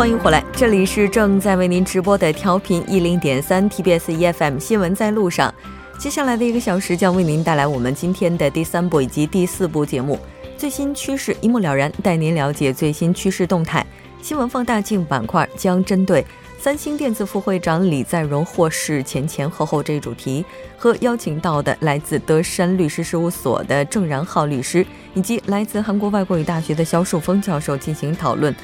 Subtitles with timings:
[0.00, 5.54] 欢迎回来，这里是正在为您直播的调频一零点三 TBS EFM 新闻在路上。
[5.98, 10.18] 接下来的一个小时将为您带来我们今天的第三部以及第四部节目，
[10.56, 13.86] 最新趋势一目了然，带您了解最新趋势动态。
[14.22, 16.24] 新闻放大镜板块将针对
[16.58, 20.42] 三星电子副会长李在镕获释前前后后这一主题，
[20.78, 28.56] 和邀请到的来自德山律师事务所的郑然浩律师，以及来自韩国外国语大学的肖树峰教授进行讨论。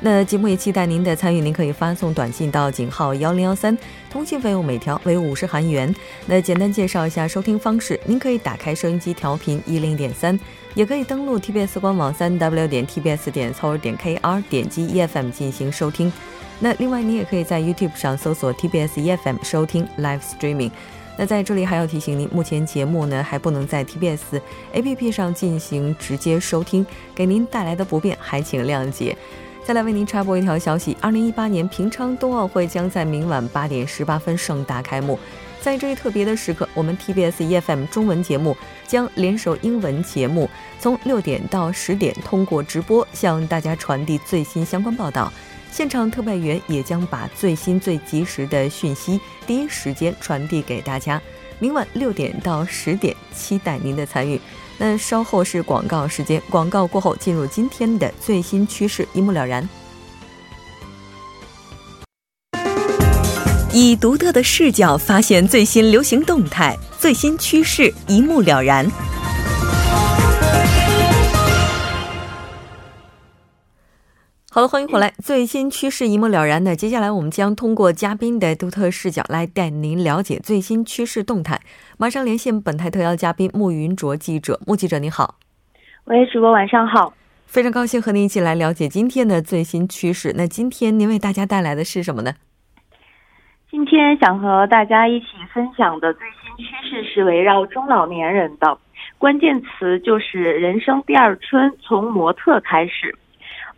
[0.00, 3.76] 那节目也期待您的参与，您可以发送短信到井号幺零幺三，
[4.08, 5.92] 通信费用每条为五十韩元。
[6.26, 10.38] 那简单介绍一下收听方式，您可以打开收音机调频一零点三，
[10.74, 16.12] 也可以登录 TBS 官网三 W 点 TBS 点 c o 点 KR，点击 EFM 进行收听。
[16.60, 20.70] 那另外，你也可以在 YouTube 上搜索 TBS EFM 收听 Live Streaming。
[21.16, 24.40] 那在这里还要提醒您，目前节目呢还不能在 TBS
[24.72, 29.16] APP 上进行直接收听，给您带来的不便还请谅解。
[29.68, 35.18] 再来为您插播一条消息：二零一八年平昌冬奥会将在明晚八点十八分盛大开幕。
[35.60, 40.48] 在这一特别的时刻，我们 TBS EFM 中文节目将联手英文节目，
[40.80, 45.30] 从六点到十点通过直播向大家传递最新相关报道。
[45.70, 51.20] 现场特派员也将把最新最及时的讯息第一时间传递给大家。
[51.58, 54.40] 明晚六点到十点，期待您的参与。
[54.78, 59.68] 那稍后是广告时间，广告过后进入今天的最新趋势，一目了然。
[63.72, 68.90] 以独特的视角发现最新流行动态，最新趋势一目了然。
[74.58, 75.12] 好了，欢迎回来。
[75.22, 81.60] 最新趋势一目了然的，接下来我们将通过嘉宾的独特视角来带您了解最新趋势动态。
[81.96, 85.36] 马上连线本台特邀嘉宾穆云卓记者，穆记者你好。
[86.06, 87.14] 喂，主播晚上好。
[87.46, 90.34] 非常高兴和您一起来了解今天的最新趋势。
[90.36, 92.32] 那今天您为大家带来的是什么呢？
[93.70, 98.76] 今天想和大家一起分享的最新趋势是围绕中老年人的，
[99.18, 103.16] 关键词就是人生第二春，从模特开始。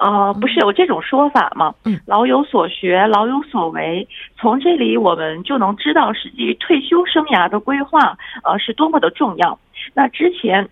[0.00, 1.75] 呃，不是有这种说法吗？
[1.84, 4.09] 嗯，老有所学，老有所为。
[4.38, 9.59] 从这里我们就能知道，实际退休生涯的规划，呃，是多么的重要。
[9.93, 10.69] 那之前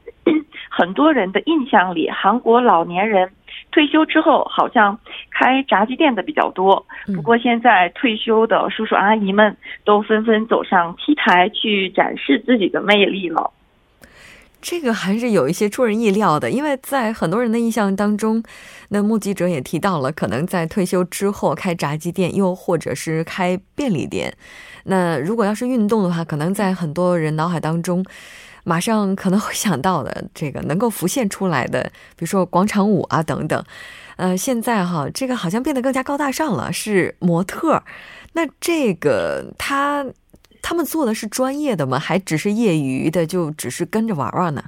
[0.71, 3.31] 很多人的印象里，韩国老年人
[3.71, 4.99] 退休之后好像
[5.31, 6.87] 开炸鸡店的比较多。
[7.15, 13.50] 不过现在退休的叔叔阿姨们都纷纷走上 T 台去展示自己的魅力了。
[14.60, 18.42] 这个还是有一些出人意料的，因为在很多人的印象当中，
[18.88, 24.36] 那目击者也提到了，可能在退休之后开炸鸡店，又或者是开便利店。
[24.84, 28.04] 那如果要是运动的话，可能在很多人脑海当中，
[28.64, 31.84] 马上可能会想到的这个能够浮现出来的，
[32.16, 33.64] 比如说广场舞啊等等。
[34.16, 37.82] 呃，现在哈，这个好像变得更加高大上了，是模特。
[38.32, 40.04] 那这个他。
[40.69, 41.99] 他们做的是专业的吗？
[41.99, 44.62] 还只是业余的，就只是跟着玩玩呢？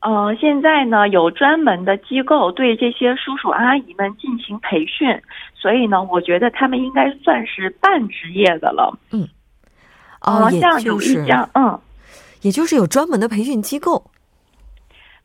[0.00, 5.20] 呃，现在呢有专门的机构对这些叔叔阿姨们进行培训，
[5.54, 8.98] 所以呢，我觉得他们应该算是半职业的了。
[9.10, 9.28] 嗯，
[10.22, 11.78] 哦，像有一家，嗯，
[12.40, 14.02] 也就是有专门的培训机构。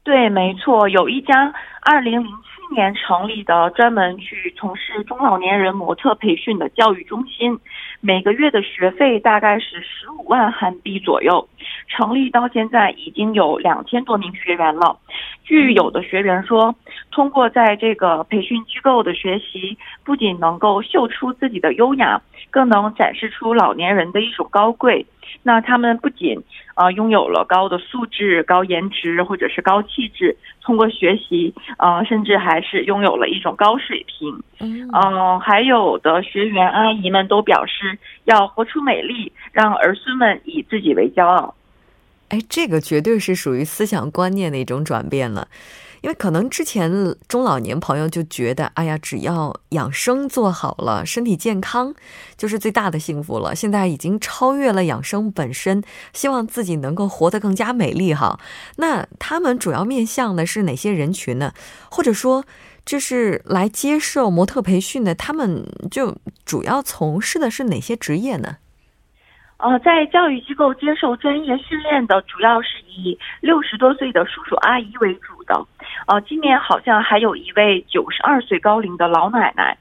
[0.04, 7.58] 对，没错，有一家二零零七年成立的专门去从事中老年人模特培训的教育中心。
[8.02, 11.48] 每个月的学费大概是十五万韩币左右，
[11.88, 14.98] 成立到现在已经有两千多名学员了。
[15.44, 16.74] 据有的学员说，
[17.12, 22.22] 通过在这个培训机构的学习，不仅能够秀出自己的优雅，
[22.52, 25.06] 更能展示出老年人的一种高贵。
[25.44, 26.42] 那他们不仅
[26.74, 34.42] 啊拥有了高的素质、高颜值或者是高气质，通过学习啊，甚至还是拥有了一种高水平。
[34.60, 37.89] 嗯，还有的学员阿姨们都表示
[38.26, 41.56] 要活出美丽，让儿孙们以自己为骄傲。
[42.30, 45.48] 哎，这个绝对是属于思想观念的一种转变了。
[46.02, 46.90] 因为可能之前
[47.28, 51.94] 中老年朋友就觉得，哎呀，只要养生做好了，身体健康
[52.38, 53.54] 就是最大的幸福了。
[53.54, 55.84] 现在已经超越了养生本身，
[56.14, 58.40] 希望自己能够活得更加美丽哈。
[58.78, 61.52] 那他们主要面向的是哪些人群呢？
[61.92, 62.46] 或者说，
[62.90, 68.58] 就是来接受模特培训的，他们就主要从事的是哪些职业呢？
[69.58, 75.54] 呃，在教育机构接受专业训练的，主要是以六十多岁的叔叔阿姨为主的。
[76.08, 79.78] 呃，今年好像还有一位九十二岁高龄的老奶奶。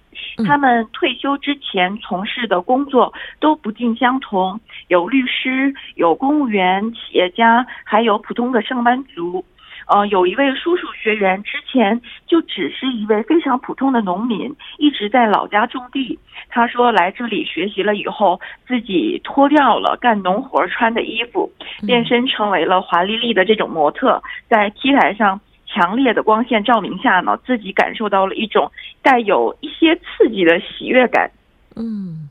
[0.46, 9.42] 他们退休之前从事的工作都不尽相同，有律师，有公务员、企业家，还有普通的上班族。
[9.88, 16.18] 呃，有一位叔叔学员之前就只是一位非常普通的农民，一直在老家种地。
[16.50, 21.50] 他说来这里学习了以后，自己脱掉了干农活穿的衣服，
[21.86, 28.70] 变身成为了华丽丽的这种模特，在 T 台上强烈的光线照明下呢，自己感受到了一种
[29.02, 31.30] 带有一些刺激的喜悦感。
[31.76, 32.28] 嗯。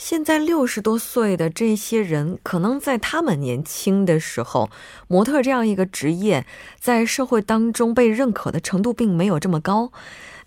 [0.00, 4.70] 现在六十多岁的这些人，可能在他们年轻的时候，
[5.08, 9.92] 模特这样一个职业在社会当中被认可的程度并没有这么高。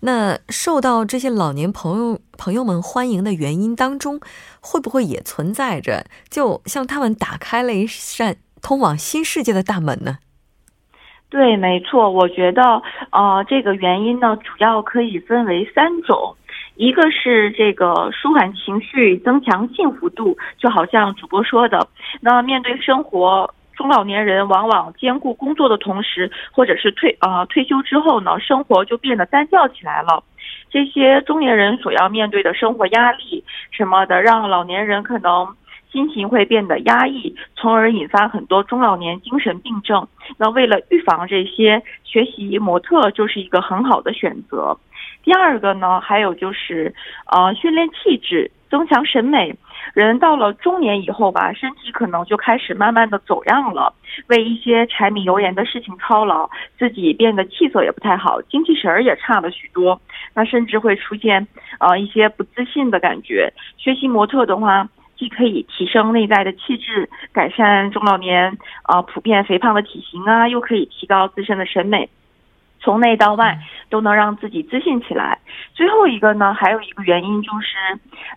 [0.00, 4.18] 那受到这些老年朋友朋友们欢迎的原因当中，
[4.60, 10.18] 会不会也存在着，就像他们打开了一扇通往新世界的大门呢？
[11.30, 12.60] 对，没错，我觉得，
[13.12, 16.36] 呃，这个原因呢，主要可以分为三种。
[16.76, 21.86] 一个是这个舒缓情绪、增强幸福度，就好像主播说的，
[22.20, 30.22] 那面对生活，中老年人往往兼顾工作的同时，或者是退啊退休之后呢，生活就变得单调起来了。
[30.68, 35.46] 这些中年人所要面对的生活压力什么的，让老年人可能
[35.92, 40.08] 心情会变得压抑，从而引发很多中老年精神病症。
[40.36, 44.76] 那为了预防这些，学习模特就是一个很好的选择。
[45.24, 46.94] 第二个呢，还有就是，
[47.32, 49.56] 呃，训练气质，增强审美。
[49.94, 53.92] 人到了中年以后吧，身体可能就开始慢慢的走样了，
[54.28, 56.48] 为一些柴米油盐的事情操劳，
[56.78, 60.00] 自己变得气色也不太好，精气神儿也差了许多。
[60.34, 61.46] 那甚至会出现
[61.78, 63.52] 呃一些不自信的感觉。
[63.76, 72.08] 学习模特的话，既可以提升内在的气质，改善中老年啊普遍肥胖的体型啊，又可以提高自身的审美。
[72.84, 73.58] 从内到外
[73.88, 75.38] 都能让自己自信起来。
[75.72, 77.76] 最后一个呢，还有一个原因就是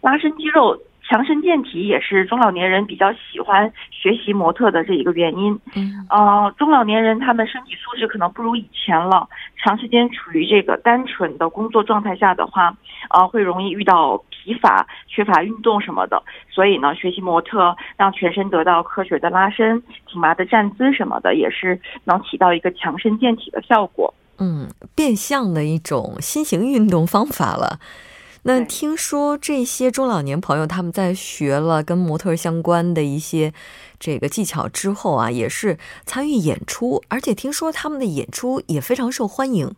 [0.02, 5.60] 拉伸肌肉、强身健体，也是中老年人比较喜欢学习模特的这一个原因。
[5.76, 9.28] 嗯，呃，中老年人他们身体素质可能不如以前了，
[9.58, 12.74] 长时间处于这个单纯的工作状态下的话，
[13.10, 16.24] 呃，会容易遇到疲乏、缺乏运动什么的。
[16.50, 24.14] 所以呢，学习模特让全身得到科学的拉伸、挺拔的站姿什么的，也是能起到一个强身健体的效果。
[24.38, 27.80] 嗯，变相的一种新型运动方法了。
[28.44, 33.54] 那听说这些中老年朋友他们在学了跟模特相关的一些
[34.00, 39.76] 这个技巧之后啊，也是参与演出，而且听说他们的演出也非常受欢迎。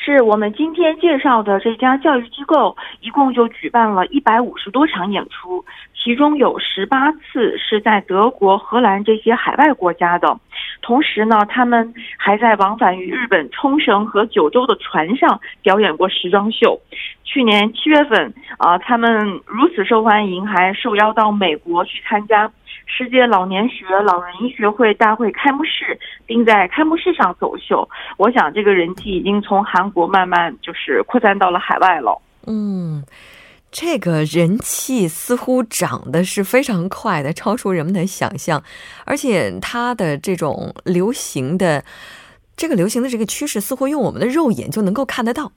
[0.00, 10.38] 是我们今天介绍的这家教育机构，一共就举办了一百五十多场演出，其中有十八次是在德国、荷兰这些海外国家的。
[10.82, 16.80] 同时呢，他们还在往返于日本冲绳和九州的船上表演过时装秀。
[17.24, 22.50] 去年七月份，啊，他们如此受欢迎，还受邀到美国去参加
[22.88, 25.96] 世界老年学老人医学会大会开幕式，
[26.26, 27.88] 并在开幕式上走秀。
[28.16, 32.20] 我想，这个人气已经从韩国慢慢就是扩散到了海外了。
[32.46, 33.04] 嗯。
[33.70, 38.64] 这个人气似乎涨的是非常快的，超出人们的想象，
[39.04, 41.84] 而且它的这种流行的
[42.56, 45.52] 这个流行的这个趋势，似乎用我们的肉眼就能够看得到。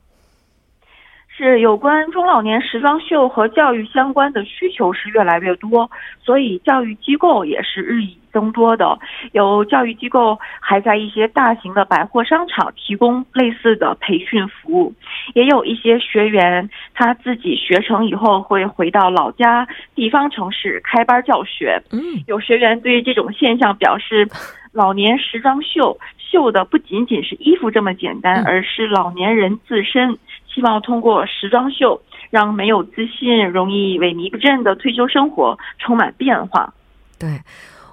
[1.41, 5.89] 是有关中老年时装秀和教育相关的需求是越来越多，
[6.23, 8.99] 所以教育机构也是日益增多的。
[9.31, 14.93] 有教育机构还在一些大型的百货商场提供类似的培训服务，
[15.33, 21.81] 也有一些学员他自己学成以后会回到老家地方城市开班教学。
[21.91, 24.29] 嗯，有学员对于这种现象表示，
[24.73, 30.19] 老年时装秀秀的不仅仅是衣服这么简单，而是老年人自身。
[30.53, 36.73] 希望通过时装秀，让没有自信、容易萎靡不振的退休生活充满变化。
[37.17, 37.41] 对，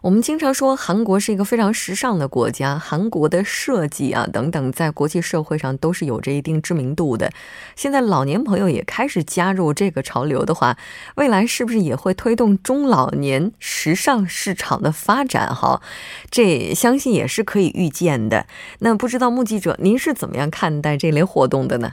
[0.03, 7.31] 我们经常说韩国是一个非常时尚的国家，韩国的设计啊等等，在国际社会上都是有着一定知名度的。
[7.77, 10.77] 现在老年朋友也开始加入这个潮流的话，
[11.17, 15.55] 未来是不是也会推动中老年时尚市场的发展？
[15.55, 15.83] 哈，
[16.31, 18.47] 这相信也是可以预见的。
[18.81, 21.93] 那不知道目击者您是怎么样看待这类活动的呢？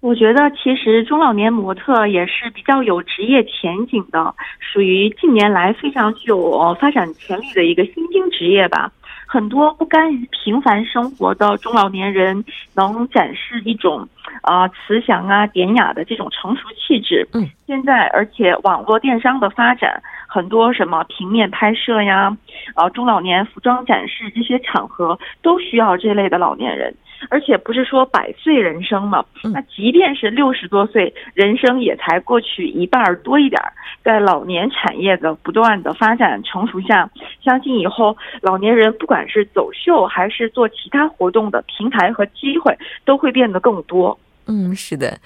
[0.00, 8.90] 我觉得其实中老年模特也是比较有职业前景的，属于近年来非常具有发展潜力的一个新兴职业吧。
[9.26, 12.42] 很多不甘于平凡生活的中老年人，
[12.74, 14.08] 能展示一种
[14.42, 17.28] 啊慈祥啊典雅的这种成熟气质。
[17.34, 22.36] 嗯，现在而且网络电商的发展，很多什么平面拍摄呀，
[22.74, 26.92] 啊中老年服装展示这些场合都需要这类的老年人。
[27.28, 33.72] 而且不是说百岁人生嘛，那即便是六十多岁，人生也才过去一半儿多一点儿。
[34.02, 37.08] 在老年产业的不断的发展成熟下，
[37.44, 44.18] 相信以后老年人不管是走秀还是做其他活动的平台和机会都会变得更多。
[44.46, 45.18] 嗯，是的。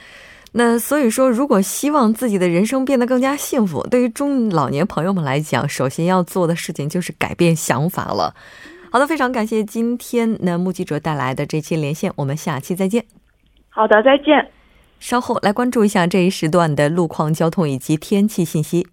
[0.56, 8.34] 那所以说，如果希望自己的人生变得更加幸福，对于中老年朋友们来讲，首先要做的事情就是改变想法了。
[8.94, 13.04] 好的，非常感谢今天呢目击者带来的这期连线，我们下期再见。
[13.68, 14.52] 好的，再见。
[15.00, 18.86] 稍后来关注一下这一时段的路况、交通以及天气信息。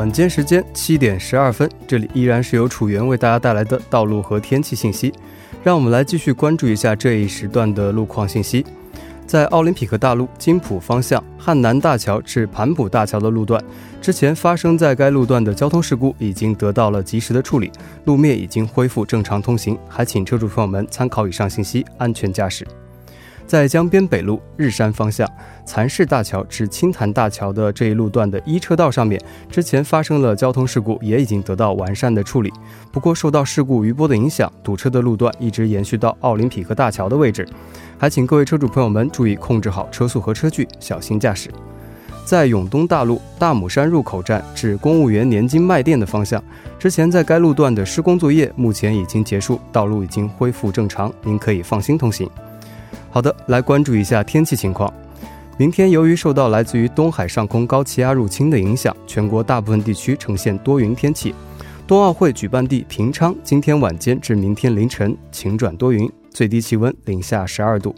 [0.00, 5.12] 晚间时间七点十二分，这里依然是由楚源为大家带来的道路和天气信息。
[5.62, 8.64] 让我们来继续关注一下这一时段的路况信息。
[9.26, 13.62] 在奥林匹克大路金浦方向汉南大桥至盘浦大桥的路段，
[14.00, 17.70] 之前发生在该路段的交通事故已经得到了及时的处理，
[18.06, 19.78] 路面已经恢复正常通行。
[19.86, 22.66] 还请车主朋友们参考以上信息，安全驾驶。
[23.50, 25.28] 在江边北路日山方向
[25.66, 32.52] 蚕市大桥至青潭大桥的这一路段的一车道上面，之前发生了交通事故，也已经得到完善的处理。
[32.92, 37.44] 不过，受到事故余波的影响，堵车的路段一直延续到奥林匹克大桥的位置。
[37.98, 41.50] 还请各位车主朋友们注意控制好车速和车距，小心驾驶。
[42.24, 46.40] 在永东大路大姆山入口站至公务员年金卖店的方向，
[46.78, 52.30] 之前在该路段的施工作业目前已经结束，道路已经恢复正常，您可以放心通行。
[53.10, 54.92] 好的，来关注一下天气情况。
[55.58, 61.34] 明天由于受到来自于东海上空高气压入侵的影响，全国大部分地区呈现多云天气。
[61.86, 67.92] 冬奥会举办地平昌今天晚间至明天凌晨晴转多云，最低气温零下十二度；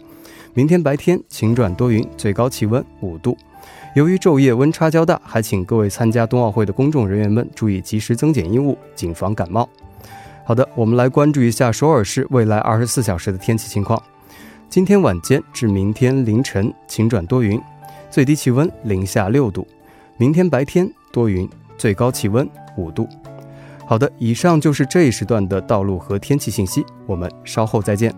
[0.55, 3.37] 明天白天晴转多云，最高气温五度。
[3.95, 9.69] 由于昼夜温差较大，还请各位参加冬奥会的公众人员们注意及时增减衣物，谨防感冒。
[10.43, 14.01] 好的，我们来关注一下首尔市未来二十四小时的天气情况。
[14.73, 17.61] 今天晚间至明天凌晨晴转多云，
[18.09, 19.61] 最低气温零下六度；
[20.17, 23.07] 明天白天多云，最高气温五度。
[23.85, 28.11] 好的，以上就是这一时段的道路和天气信息，我们稍后再见。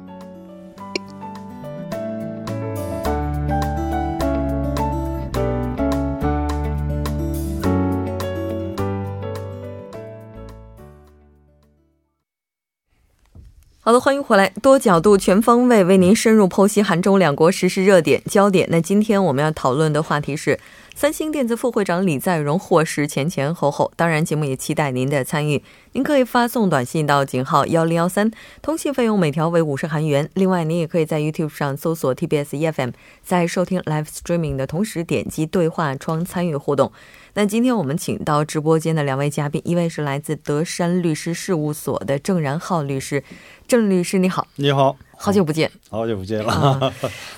[13.87, 18.67] 好的，欢迎回来，多角度、全方位为您深入剖析韩中两国实时热点焦点。
[18.71, 20.59] 那今天我们要讨论的话题是
[20.95, 23.91] 三星电子副会长李在镕获释前前后后。
[23.95, 25.61] 当然，节目也期待您的参与。
[25.91, 28.31] 您可以发送短信到井号幺零幺三，
[28.63, 30.27] 通信费用每条为五十韩元。
[30.33, 32.89] 另外，您也可以在 YouTube 上搜索 TBS EFM，
[33.21, 36.91] 在收听 Live Streaming 的同时点击对话窗参与互动。
[37.35, 43.23] 那今天我们请到直播间的两位嘉宾，一位是来自德山律师事务所的郑然浩律师，
[43.67, 44.95] 郑律师你好，你好。
[45.17, 46.93] 好久不见，好久不见了。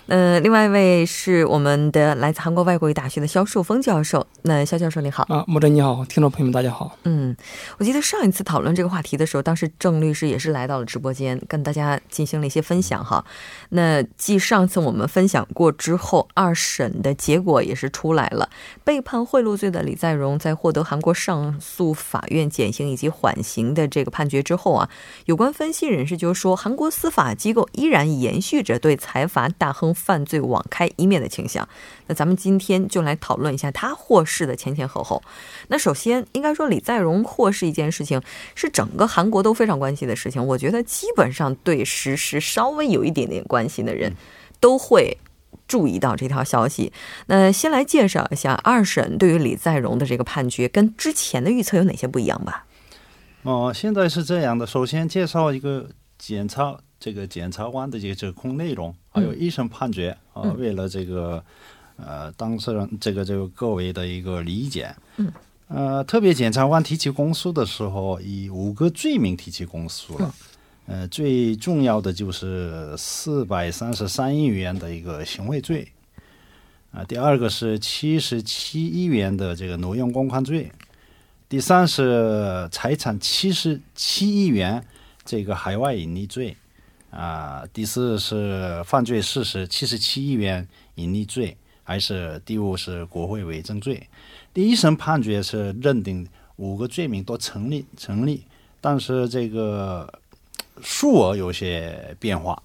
[0.08, 4.26] 嗯，另外一位是我们的来自韩国外国语大学的肖树峰教授。
[4.42, 6.98] 那肖教授你好啊，莫真你好，听众朋友们大家好。
[7.04, 7.38] 嗯，
[7.78, 13.24] 我记得上一次讨论这个话题的时候，当时郑律师也是来到了直播间，跟大家进行了一些分享哈。
[13.70, 18.50] 那继上次我们分享过之后，二审的结果也是出来了，
[18.84, 24.90] 被判贿赂罪的李在镕在获得韩国上诉法院减刑以及缓刑的这个判决之后啊，
[25.26, 27.68] 有关分析人士就说，韩国司法机构。
[27.74, 31.68] 依然延续着对财阀大亨犯罪网开一面的倾向。
[32.08, 35.22] 那咱们今天就来讨论一下他获释的前前后后。
[35.68, 38.20] 那首先应该说，李在镕获释一件事情
[38.56, 40.44] 是整个韩国都非常关心的事情。
[40.44, 44.16] 我觉得基本上对时事稍微有一点点关心的人
[44.60, 45.18] 都会
[45.68, 46.92] 注意到这条消息。
[47.28, 52.66] 那先来介绍一下二审对于李在镕的这个判决跟之前的预测有哪些不一样吧。
[53.44, 54.66] 哦，现在是这样的。
[54.66, 56.80] 首先介绍一个检查。
[57.00, 61.44] 这个检察官的这个指控内容，还有一审判决啊，为了这个
[61.96, 65.32] 呃当事人这个这个各位的一个理解，嗯，
[65.68, 70.34] 呃，特别检察官提起公诉的时候，以五个罪名提起公诉了，
[70.88, 75.88] 呃，最重要的就是四百三十三亿元的一个行贿罪，
[76.92, 80.72] 啊，第二个是七十七亿元的这个挪用公款罪，
[81.48, 84.84] 第三是财产七十七亿元
[85.28, 86.58] 这个海外隐匿罪。
[87.10, 94.06] 啊，第四是犯罪事实七十七亿元隐匿罪，还是第五是国会伪证罪。
[94.54, 98.44] 第一审判决是认定五个罪名都成立成立，
[98.82, 100.12] 但是这个
[100.82, 102.62] 数额有些变化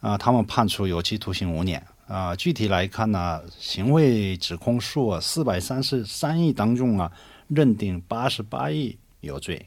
[0.00, 2.34] 啊，他们判处有期徒刑五年啊。
[2.36, 7.10] 具体来看呢，行贿指控数额四百三十三亿当中啊，
[7.48, 9.66] 认定八十八亿有罪。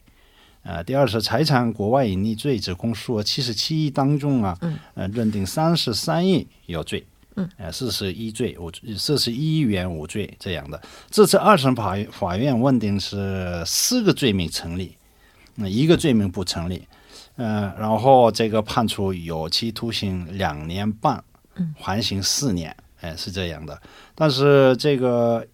[0.63, 4.57] 呃，第二是财产国外隐匿罪，指控数额七十七亿当中啊，
[4.93, 7.05] 呃，认定三十三亿有罪，
[7.35, 10.81] 嗯，呃，四十一罪无四十一亿元无罪这样的。
[11.11, 14.95] 这次二审法院法院认定是四个罪名成立，
[15.55, 16.87] 那一个罪名不成立，
[17.35, 21.21] 呃，然后这个判处有期徒刑两年半，
[21.75, 23.81] 缓刑四年，哎，是这样的。
[24.15, 25.45] 但是这个。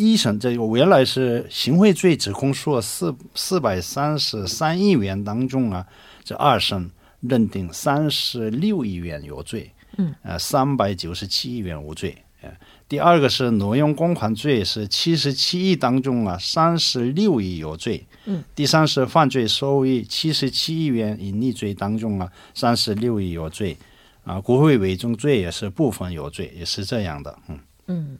[0.00, 5.86] 一审这个原来是行贿罪指控数四四百三十三亿元当中啊，
[6.24, 6.90] 这二审
[7.20, 12.16] 认定三十六亿元有罪，嗯，呃，三百九十七亿元无罪。
[12.40, 12.50] 呃，
[12.88, 23.76] 第二个是挪用公款罪是七十七亿当中啊，三十六亿有罪，嗯，第三是犯罪收益七十七亿元隐匿罪当中啊，三十六亿有罪，
[24.24, 28.18] 啊，国会伪证罪也是部分有罪，也是这样的，嗯嗯。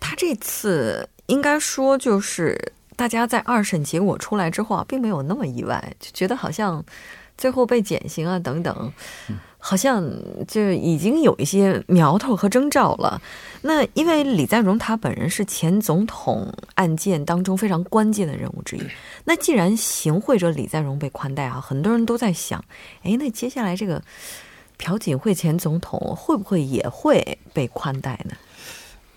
[0.00, 6.84] 他这次应该说，就是大家在二审结果出来之后啊，并没有那么意外，就觉得好像
[7.36, 8.92] 最后被减刑啊等等，
[9.58, 10.02] 好像
[10.46, 13.20] 就已经有一些苗头和征兆了。
[13.62, 18.82] 那因为李在镕他本人是前总统案件当中非常关键的人物之一，
[19.24, 22.64] 那既然行贿者李在镕被宽待啊，很多人都在想，
[23.02, 24.02] 哎，那接下来这个
[24.76, 28.36] 朴槿惠前总统会不会也会被宽待呢？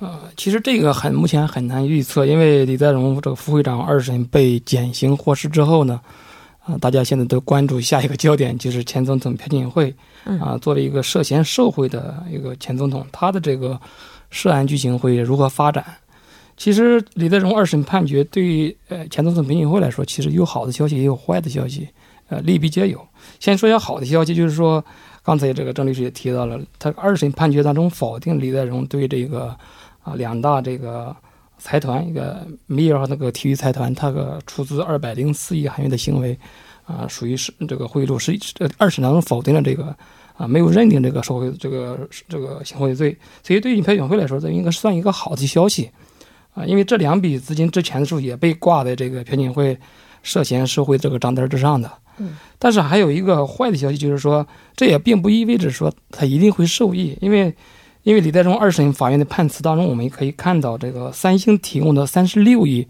[0.01, 6.01] 呃，其实这个很目前很难预测，因为李在镕这个副会长二审被减刑获释之后呢，
[6.65, 9.93] 啊，大家现在都关注下一个焦点，就是前总统朴槿惠，
[10.23, 13.79] 啊，做了一个涉嫌受贿的一个前总统，他的这个
[14.31, 15.85] 涉案剧情会如何发展？
[16.57, 21.87] 其实李在镕二审判决对呃前总统朴槿惠来说，其实有好的消息，也有坏的消息，
[22.27, 22.99] 呃，利弊皆有。
[23.39, 24.83] 先说一下好的消息，就是说
[25.21, 29.55] 刚才这个郑律师也提到了，他二审判决当中否定李在镕对这个。
[30.03, 31.15] 啊，两大这个
[31.59, 36.35] 财团，一个米尔和那个体育财团，他个出资二百零四亿韩元的行为，
[36.85, 39.95] 啊，属于是这个贿赂，是这二审当中否定了这个，
[40.35, 45.91] 啊，没有认定这个受贿这个这个行贿罪，所以对于朴槿惠来说，这应该算一个好的消息，
[46.55, 49.77] 啊，因为这两笔资金之前的时候也被挂在这个朴槿惠
[50.23, 57.55] 涉嫌受贿这个账单之上的，嗯，但是还有一个坏的消息，就是说这也并不意味着说他一定会受益，因为。
[58.03, 62.87] 因为李在镕二审法院的判词当中，我们也可以看到，这个三星提供的三十六亿，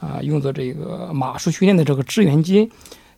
[0.00, 2.70] 啊，用作这个马术训练的这个支援金，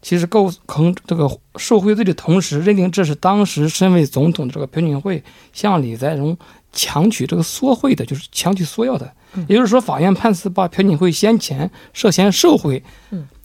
[0.03, 6.37] 其实构成这个受贿罪的同时，认定这是当时身为总统的这个朴槿惠向李在镕
[6.73, 9.13] 强取这个索贿的，就是强取索要的。
[9.49, 12.83] 也就是说，法院判词把朴槿惠先前涉嫌受贿，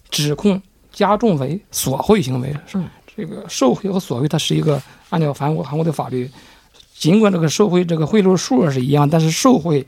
[0.09, 0.59] 指控
[0.91, 2.51] 加重为索贿行为。
[2.73, 6.27] 嗯，这个受贿和索贿，它是一个按照韩国韩国的法律。
[7.01, 9.83] 尽管这个受贿这个贿赂数额是一样，但是受贿，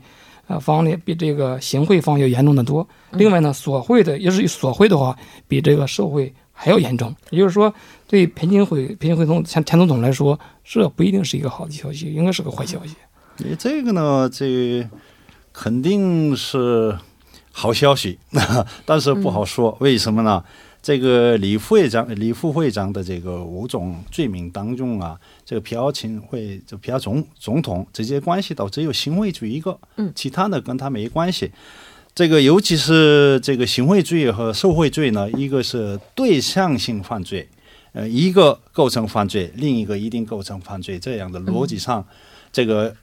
[0.48, 2.84] 呃方呢比这个行贿方要严重的多。
[3.12, 7.14] 另外呢，索贿的要是索贿的话，比这个受贿还要严重。
[7.30, 7.72] 也就是说，
[8.08, 12.96] 对裴槿惠、裴槿惠总前前总统来说，这不一定是一个好的消息，应该是个坏消息。
[13.36, 14.84] 你这个呢，这
[15.52, 16.98] 肯定是
[17.52, 18.18] 好消息，
[18.84, 19.76] 但是不好说。
[19.78, 20.42] 为什么呢？
[20.84, 31.50] 这个李副会长、李副会长的这个五种罪名当中啊，这个朴槿惠、就朴总总统直接关系到只有行贿罪一个，嗯，其他的跟他没关系。
[32.14, 37.48] 这个尤其是这个行贿罪和受贿罪呢，一个是对象性犯罪，
[37.94, 42.06] 呃，一个构成犯罪，另一个一定构成犯罪，这样的逻辑上，
[42.52, 42.94] 这个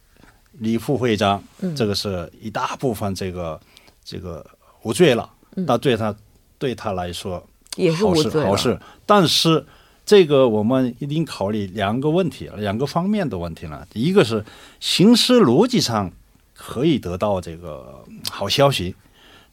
[0.60, 1.44] 李副会长，
[1.76, 3.60] 这个是一大部分这个
[4.06, 4.46] 这个
[4.84, 6.16] 无罪了，那对他
[6.60, 7.44] 对他来说。
[7.76, 8.80] 也是好事，好事。
[9.06, 9.66] 但是
[10.06, 13.86] 这个我们一定考虑两个问题，两个方面的问题呢。
[13.94, 14.44] 一个是
[14.80, 16.12] 刑事逻辑上
[16.54, 18.96] 可以得到这个好消息，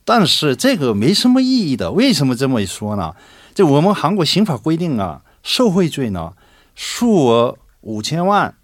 [0.04, 1.92] 但是这个没什么意义的。
[1.92, 3.14] 为什么这么一说呢？
[3.54, 6.32] 就我们韩国刑法规定啊，受贿罪呢，
[6.74, 8.54] 数额五千万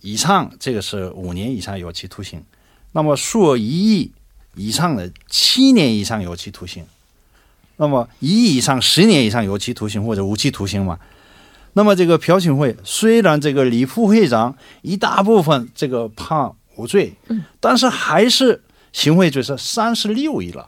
[0.00, 2.40] 以上，这个是五年以上有期徒刑；
[2.92, 4.12] 那么数额一亿
[4.54, 6.84] 以上的，七年以上有期徒刑。
[7.76, 10.98] 那么一亿以上十年以上有期徒刑或者无期徒刑嘛？
[11.74, 20.66] 那么这个朴槿惠虽然这个李副会长一大部分这个判无罪，嗯，但是还是行贿罪是三十六亿了。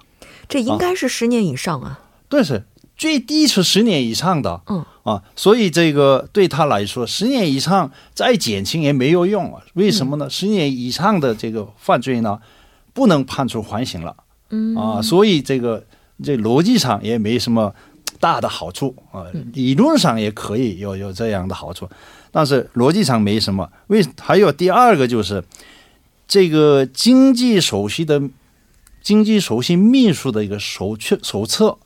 [0.48, 2.00] 这应该是十年以上啊？
[2.28, 2.64] 对，是
[2.96, 4.62] 最低是十年以上的。
[4.66, 9.62] 嗯，啊，所以这个对他来说，十年以上再减轻也没有用啊。
[9.74, 10.28] 为什么呢？
[10.30, 12.38] 十年以上的这个犯罪呢，
[12.92, 14.16] 不能判处缓刑了。
[14.50, 15.84] 嗯啊，所以这个
[16.22, 17.74] 这逻辑上也没什么
[18.20, 21.88] 大的好处啊，理论上也可以有有这样的好处，
[22.30, 23.70] 但是逻辑上没什么。
[23.88, 25.42] 为还有第二个就是
[26.26, 28.22] 这个经济首席的
[29.02, 31.76] 经济首席秘书的一个手册手册，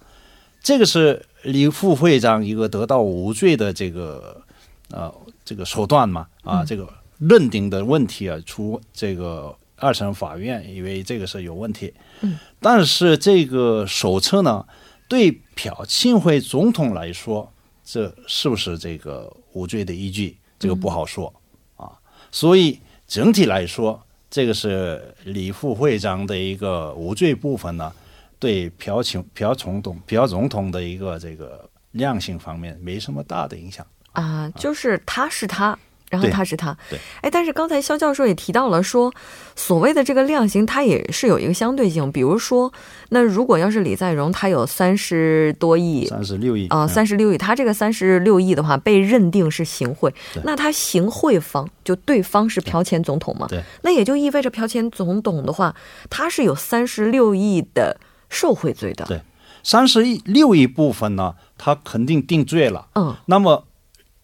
[0.63, 4.43] 这个是李副会长一个得到无罪的这个
[4.91, 5.13] 呃
[5.45, 6.89] 这个手段嘛啊，这个
[7.19, 14.67] 认定的问题啊，出这个二审法院以为这个是有问题，嗯，但是这个手册呢，
[15.09, 17.53] 对朴庆惠总统来说，
[17.85, 21.33] 这是不是这个无罪的依据，这个不好说、
[21.77, 21.93] 啊，
[22.31, 27.93] 所以整体来说，这个是李副会长的一个无罪部分呢，
[28.39, 33.87] 对朴庆朴总统朴总统的一个这个量刑方面没什么大的影响。
[34.13, 35.79] 啊，就是他是他，
[36.11, 36.77] 然后他是他。
[36.89, 39.13] 对，哎，但是刚才肖教授也提到了说，
[39.55, 42.11] 所谓的这个量刑，它也是有一个相对性。
[42.11, 42.73] 比如说，
[43.11, 50.13] 那如果要是李在镕他有三十多亿三十六亿啊，嗯三十六亿，他这个三十六亿的话被认定是行贿，
[50.45, 53.47] 那他行贿方就对方是朴前总统嘛？
[53.49, 55.75] 对，那也就意味着朴前总统的话，
[56.09, 59.05] 他是有三十六亿的受贿罪的。
[59.05, 59.21] 对
[59.63, 62.87] 三十亿六亿部分呢，他肯定定罪了。
[62.95, 63.68] 嗯那么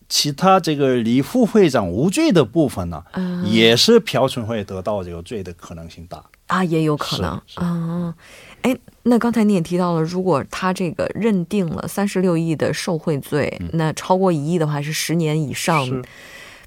[0.08, 6.22] 其他这个李副会长无罪的部分呢，啊也是朴春惠得到这个罪的可能性大。
[6.46, 8.14] 啊，也有可能啊。
[8.60, 16.02] 哎，那刚才你也提到了，如果他这个认定了三十六亿的受贿罪，那超过一亿的话是十年以上，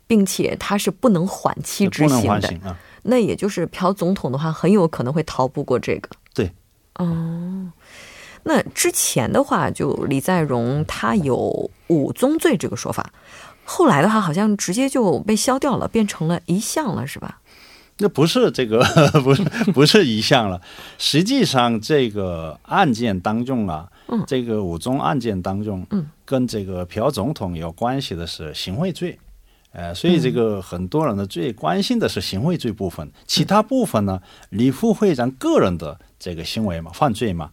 [0.08, 2.76] 并且他是不能缓期执行的。
[3.04, 6.10] 那也就是朴总统的话，很有可能会逃不过这个。
[6.34, 6.52] 对，
[6.96, 7.72] 哦。
[8.48, 13.12] 那之前的话，就李在镕他有五宗罪这个说法，
[13.66, 17.42] 后来的话好像直接就被消掉了，变成了一项了，是吧？
[17.98, 18.82] 那不是这个，
[19.22, 20.62] 不是不是一项了。
[20.98, 29.18] 实际上，这个案件当中啊，嗯这个五宗案件当中，嗯，跟这个朴总统有关系的是行贿罪，
[29.72, 37.50] 呃，所以这个很多人呢最关心的是行贿罪部分，其他部分呢，李副会长个人的这个行为嘛，犯罪嘛，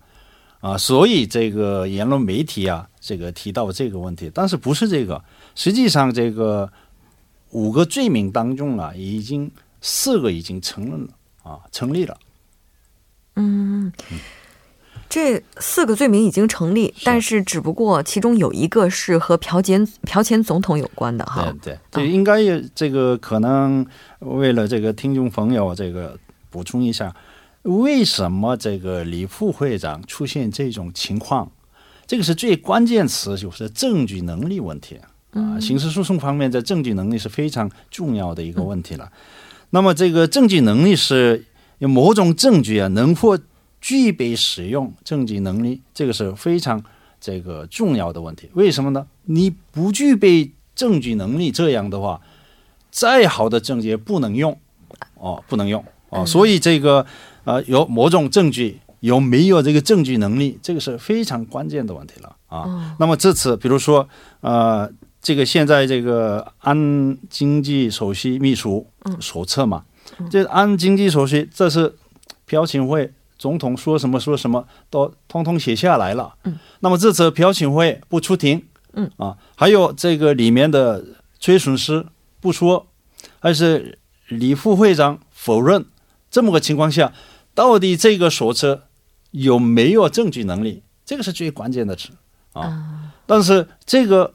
[0.64, 5.22] 啊，所以这个言论媒体啊，这个提到这个问题，但是不是这个，
[5.54, 6.72] 实际上这个
[7.50, 9.50] 五个罪名当中啊，已经
[9.82, 11.08] 四个已经承认了
[11.42, 12.16] 啊，成立了。
[13.36, 13.92] 嗯，
[15.10, 21.74] 这四个罪名已经成立，但是只不过其中有一个是和朴前朴前总统有关的哈对。
[21.74, 23.84] 对，这应该也这个可能
[24.20, 27.14] 为了这个听众朋友这个补充一下，
[27.64, 31.50] 为什么这个李副会长出现这种情况？
[32.06, 34.96] 这个是最关键词，就是证据能力问题
[35.32, 35.58] 啊。
[35.58, 39.10] 刑事诉讼方面在证据能力是非常重要的一个问题了。
[39.70, 41.44] 那么这个证据能力是
[41.78, 43.38] 有某种证据啊，能否
[43.80, 46.84] 具备使用证据能力，这个是非常
[47.18, 48.48] 这个重要的问题。
[48.52, 49.06] 为什么呢？
[49.24, 52.20] 你不具备证据能力，这样的话，
[52.90, 54.56] 再好的证据也不能用，
[55.14, 55.82] 哦，不能用
[56.14, 56.24] 哦。
[56.26, 57.04] 所以这个
[57.44, 62.96] 呃，有某种证据，有没有这个证据能力，这个是非常关键的问题了啊。
[62.98, 64.08] 那么这次，比如说
[64.40, 68.86] 呃，这个现在这个安经济首席秘书
[69.20, 69.84] 手册嘛，
[70.30, 71.94] 这安经济首席，这是
[72.46, 76.34] 朴槿惠总统说什么说什么都通通写下来了。
[76.44, 81.04] 嗯，那么这次朴槿惠不出庭，嗯啊，还有这个里面的
[81.40, 82.06] 崔损师
[82.40, 82.86] 不说，
[83.40, 83.98] 还是
[84.28, 85.84] 李副会长否认，
[86.34, 87.12] 这么个情况下，
[87.54, 88.88] 到底这个锁车
[89.30, 90.82] 有没有证据能力？
[91.04, 92.08] 这个是最关键的词
[92.54, 93.12] 啊。
[93.24, 94.34] 但是这个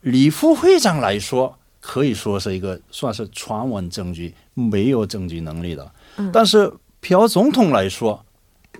[0.00, 5.92] 李副会长来说，可以说是一个算是传闻证据，没有证据能力的。
[6.16, 8.24] 嗯但是朴总统来说，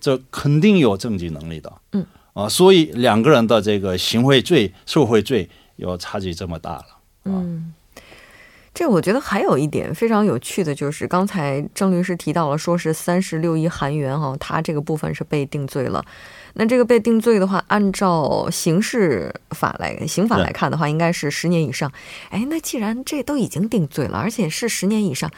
[0.00, 1.70] 这肯定有证据能力的。
[1.92, 6.87] 嗯啊，所以两个人的这个行贿罪、受贿罪有差距这么大了。
[7.27, 7.74] 嗯，
[8.74, 16.04] 这我觉得还有一点非常有趣的，就是刚才郑律师提到了，说是三十六亿韩元哈、他这个部分是被定罪了。
[16.54, 21.90] 那这个被定罪的话，按照刑事法来刑法来看的话，应该是十年以上。
[22.30, 25.30] 哎，那既然这都已经定罪了，而且是十年以上，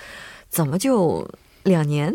[0.48, 1.28] 怎么就
[1.62, 2.14] 两年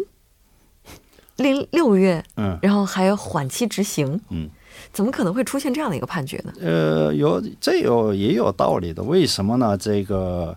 [1.37, 4.19] 零六个月，嗯然后还有缓期执行？
[4.29, 4.49] 嗯，
[4.91, 6.53] 怎么可能会出现这样的一个判决呢？
[6.59, 9.03] 呃，有这有也有道理的。
[9.03, 9.77] 为什么呢？
[9.77, 10.55] 这个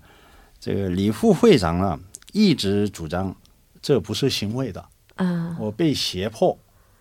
[0.64, 2.00] 这个李副会长呢，
[2.33, 3.37] 一直主张
[3.83, 4.83] 这不是行贿的，
[5.16, 6.57] 嗯、我被胁迫，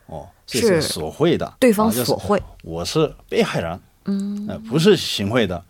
[0.08, 5.64] 哦，这是是索贿的，对方啊就是索贿，我是被害人，嗯呃，不是行贿的。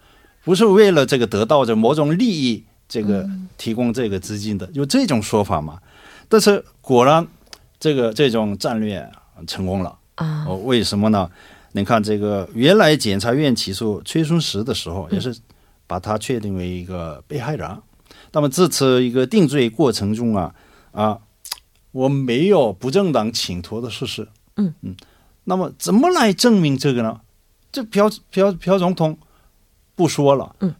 [0.43, 3.29] 不是为了这个得到这某种利益，这个
[3.59, 5.79] 提供这个资金的，有这种说法嘛？
[6.27, 7.27] 但是果然，
[7.79, 9.07] 这个这种战略
[9.45, 10.45] 成功了啊。
[10.47, 11.29] 哦，为什么呢？
[11.73, 15.37] 你看这个原来检察院起诉崔顺实的时候，也是
[15.87, 17.81] 把他确定为一个被害人。
[18.31, 20.53] 那么这次一个定罪过程中啊
[20.91, 21.19] 啊，
[21.91, 24.27] 我没有不正当请托的事实。
[24.55, 24.73] 嗯。
[24.81, 24.95] 嗯，
[25.45, 27.21] 那么怎么来证明这个呢？
[27.71, 29.17] 这朴朴朴总统
[29.95, 30.75] 不说了，嗯，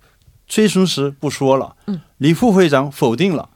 [0.48, 3.50] 崔顺实不说了，嗯，李副会长否定了，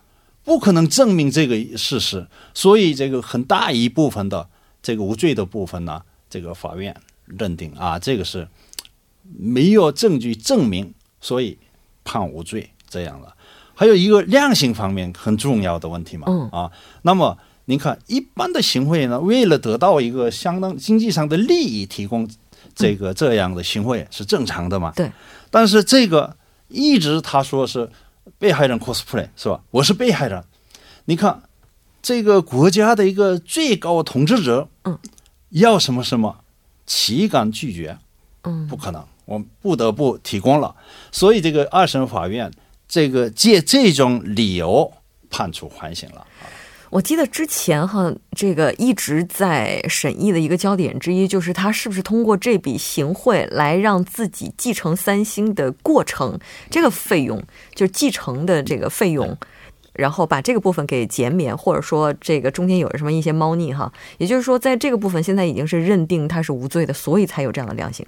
[0.44, 4.50] 不可能证明这个事实，所以这个很大一部分的
[4.82, 8.48] 这个无罪的部分呢，这个法院认定啊，这个是
[9.38, 11.58] 没有证据证明，所以
[12.04, 13.34] 判无罪这样了。
[13.74, 16.72] 还有一个量刑方面很重要的问题嘛，嗯啊，
[17.04, 22.28] 那么您看一般的行贿呢，为了得到一个相当经济上的利益，提供
[22.74, 24.94] 这个这样的行贿是正常的嘛？
[24.96, 25.12] 对。
[25.52, 26.36] 但是这个
[26.70, 27.90] 一直他说是
[28.40, 29.62] 被害人 cosplay 是吧？
[29.72, 30.44] 我是被害人，
[31.06, 31.44] 你看
[32.02, 34.98] 这个国家的一个最高统治者，嗯，
[35.50, 36.40] 要什么什么，
[36.86, 37.98] 岂敢拒绝？
[38.44, 40.76] 嗯不可能，我们不得不提供了。
[41.12, 42.52] 所以这个二审法院
[42.88, 44.92] 这个借这种理由
[45.30, 46.26] 判处缓刑了。
[46.90, 57.44] 我记得之前哈，这个一直在审议的一个焦点之一，就是他是不是通过这笔行贿来让自己继承三星的过程，这个费用
[57.76, 59.38] 就继承的这个费用，
[59.96, 63.92] 然后把这个部分给减免，或者说这个中间有什么一些猫腻哈。
[64.18, 68.06] 也就是说，在这个部分现在已经是认定他是无罪的，所以才有这样的量刑。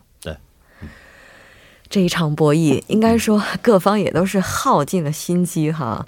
[1.89, 1.99] 对。
[1.99, 6.05] 这一场博弈，应该说 各方也都是耗尽了心机哈。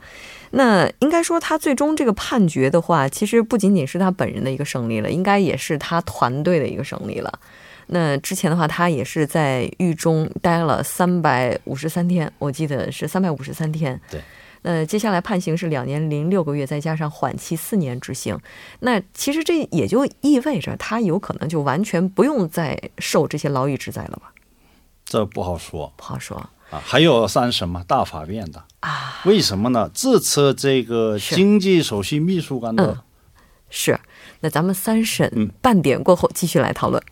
[0.52, 7.39] 那应该说，他最终这个判决的话，其实不仅仅是他本人的一个胜利了，应该也是他团队的一个胜利了。
[7.88, 14.00] 那之前的话，他也是在狱中待了三百五十三天，我记得是三百五十三天。
[14.10, 14.22] 对。
[14.63, 18.38] 那接下来判刑是两年零六个月，再加上缓期四年执行。
[18.82, 24.32] 那其实这也就意味着他有可能就完全不用再受这些牢狱之灾了吧？
[25.12, 26.82] 这不好说不好说啊。
[26.86, 29.19] 还有三审嘛，大法院的啊。
[29.26, 29.91] 为什么呢？
[29.93, 33.04] 这次这个经济首席秘书官的
[33.69, 34.00] 是，
[34.39, 37.04] 那咱们三审嗯半点过后继续来讨论。